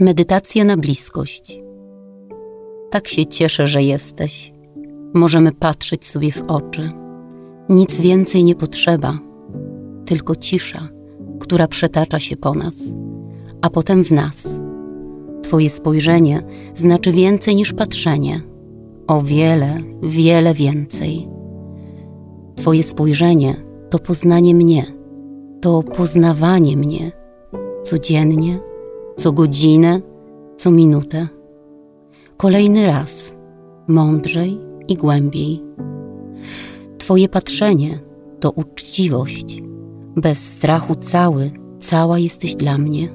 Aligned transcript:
Medytacja 0.00 0.64
na 0.64 0.76
bliskość. 0.76 1.58
Tak 2.90 3.08
się 3.08 3.26
cieszę, 3.26 3.66
że 3.66 3.82
jesteś. 3.82 4.52
Możemy 5.14 5.52
patrzeć 5.52 6.04
sobie 6.04 6.32
w 6.32 6.42
oczy. 6.48 6.90
Nic 7.68 8.00
więcej 8.00 8.44
nie 8.44 8.54
potrzeba, 8.54 9.18
tylko 10.06 10.36
cisza, 10.36 10.88
która 11.40 11.68
przetacza 11.68 12.18
się 12.18 12.36
po 12.36 12.54
nas, 12.54 12.74
a 13.62 13.70
potem 13.70 14.04
w 14.04 14.10
nas. 14.10 14.48
Twoje 15.42 15.70
spojrzenie 15.70 16.42
znaczy 16.74 17.12
więcej 17.12 17.56
niż 17.56 17.72
patrzenie, 17.72 18.40
o 19.06 19.20
wiele, 19.20 19.78
wiele 20.02 20.54
więcej. 20.54 21.28
Twoje 22.56 22.82
spojrzenie 22.82 23.56
to 23.90 23.98
poznanie 23.98 24.54
mnie, 24.54 24.84
to 25.60 25.82
poznawanie 25.82 26.76
mnie 26.76 27.12
codziennie 27.82 28.65
co 29.16 29.32
godzinę, 29.32 30.00
co 30.56 30.70
minutę. 30.70 31.28
Kolejny 32.36 32.86
raz, 32.86 33.32
mądrzej 33.88 34.58
i 34.88 34.96
głębiej. 34.96 35.62
Twoje 36.98 37.28
patrzenie 37.28 37.98
to 38.40 38.50
uczciwość. 38.50 39.62
Bez 40.16 40.38
strachu 40.38 40.94
cały, 40.94 41.50
cała 41.80 42.18
jesteś 42.18 42.54
dla 42.54 42.78
mnie. 42.78 43.08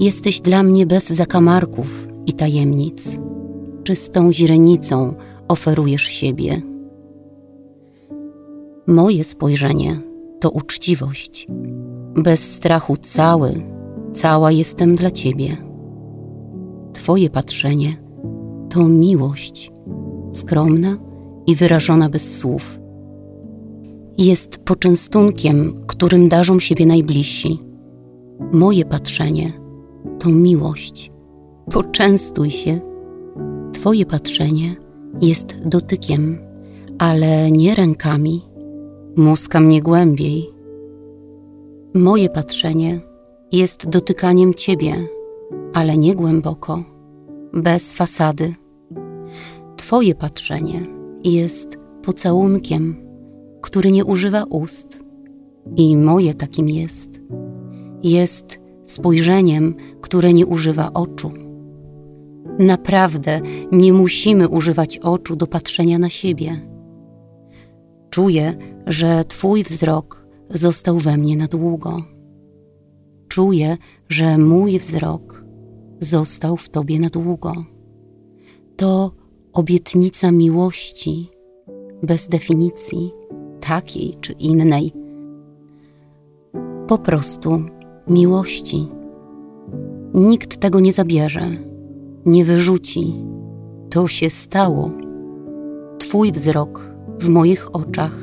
Jesteś 0.00 0.40
dla 0.40 0.62
mnie 0.62 0.86
bez 0.86 1.08
zakamarków 1.08 2.08
i 2.26 2.32
tajemnic. 2.32 3.18
Czystą 3.84 4.32
źrenicą 4.32 5.14
oferujesz 5.48 6.02
siebie. 6.02 6.62
Moje 8.86 9.24
spojrzenie 9.24 10.00
to 10.40 10.50
uczciwość. 10.50 11.46
Bez 12.14 12.52
strachu 12.52 12.96
cały, 12.96 13.54
cała 14.14 14.52
jestem 14.52 14.94
dla 14.94 15.10
Ciebie. 15.10 15.56
Twoje 16.92 17.30
patrzenie 17.30 17.96
to 18.70 18.88
miłość, 18.88 19.72
skromna 20.32 20.96
i 21.46 21.54
wyrażona 21.54 22.08
bez 22.08 22.38
słów. 22.38 22.78
Jest 24.18 24.58
poczęstunkiem, 24.58 25.80
którym 25.86 26.28
darzą 26.28 26.60
siebie 26.60 26.86
najbliżsi. 26.86 27.58
Moje 28.52 28.84
patrzenie 28.84 29.52
to 30.18 30.28
miłość. 30.28 31.10
Poczęstuj 31.72 32.50
się. 32.50 32.80
Twoje 33.72 34.06
patrzenie 34.06 34.76
jest 35.22 35.68
dotykiem, 35.68 36.38
ale 36.98 37.50
nie 37.50 37.74
rękami. 37.74 38.42
Muska 39.16 39.60
mnie 39.60 39.82
głębiej. 39.82 40.48
Moje 41.94 42.28
patrzenie 42.28 43.00
jest 43.54 43.88
dotykaniem 43.88 44.54
Ciebie, 44.54 44.94
ale 45.74 45.98
nie 45.98 46.14
głęboko, 46.14 46.84
bez 47.52 47.94
fasady. 47.94 48.54
Twoje 49.76 50.14
patrzenie 50.14 50.80
jest 51.24 51.68
pocałunkiem, 52.02 52.96
który 53.62 53.92
nie 53.92 54.04
używa 54.04 54.44
ust, 54.44 55.04
i 55.76 55.96
moje 55.96 56.34
takim 56.34 56.68
jest. 56.68 57.20
Jest 58.02 58.60
spojrzeniem, 58.84 59.74
które 60.00 60.32
nie 60.32 60.46
używa 60.46 60.92
oczu. 60.92 61.30
Naprawdę 62.58 63.40
nie 63.72 63.92
musimy 63.92 64.48
używać 64.48 64.98
oczu 64.98 65.36
do 65.36 65.46
patrzenia 65.46 65.98
na 65.98 66.10
siebie. 66.10 66.60
Czuję, 68.10 68.54
że 68.86 69.24
Twój 69.24 69.62
wzrok 69.62 70.26
został 70.50 70.98
we 70.98 71.16
mnie 71.16 71.36
na 71.36 71.46
długo 71.46 72.13
czuję, 73.34 73.76
że 74.08 74.38
mój 74.38 74.78
wzrok 74.78 75.44
został 76.00 76.56
w 76.56 76.68
Tobie 76.68 77.00
na 77.00 77.08
długo. 77.08 77.52
To 78.76 79.12
obietnica 79.52 80.30
miłości 80.30 81.30
bez 82.02 82.28
definicji, 82.28 83.12
takiej 83.60 84.16
czy 84.20 84.32
innej. 84.32 84.92
Po 86.86 86.98
prostu 86.98 87.62
miłości. 88.08 88.86
Nikt 90.14 90.56
tego 90.56 90.80
nie 90.80 90.92
zabierze, 90.92 91.46
nie 92.26 92.44
wyrzuci. 92.44 93.14
To 93.90 94.08
się 94.08 94.30
stało. 94.30 94.90
Twój 95.98 96.32
wzrok 96.32 96.90
w 97.20 97.28
moich 97.28 97.74
oczach, 97.74 98.18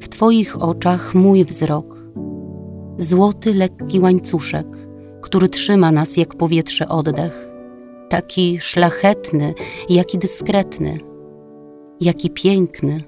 w 0.00 0.08
Twoich 0.08 0.62
oczach 0.62 1.14
mój 1.14 1.44
wzrok 1.44 1.97
złoty, 2.98 3.54
lekki 3.54 4.00
łańcuszek, 4.00 4.66
który 5.22 5.48
trzyma 5.48 5.90
nas 5.92 6.16
jak 6.16 6.34
powietrze 6.34 6.88
oddech. 6.88 7.48
Taki 8.08 8.60
szlachetny, 8.60 9.54
jaki 9.88 10.18
dyskretny, 10.18 10.98
jaki 12.00 12.30
piękny. 12.30 13.02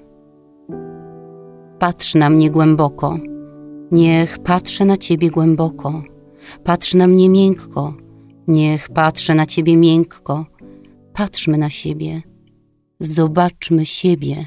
Patrz 1.79 2.15
na 2.15 2.29
mnie 2.29 2.51
głęboko, 2.51 3.17
niech 3.91 4.39
patrzę 4.39 4.85
na 4.85 4.97
ciebie 4.97 5.29
głęboko. 5.29 6.01
Patrz 6.63 6.93
na 6.93 7.07
mnie 7.07 7.29
miękko, 7.29 7.93
niech 8.47 8.89
patrzę 8.89 9.35
na 9.35 9.45
ciebie 9.45 9.77
miękko. 9.77 10.45
Patrzmy 11.13 11.57
na 11.57 11.69
siebie, 11.69 12.21
zobaczmy 12.99 13.85
siebie. 13.85 14.45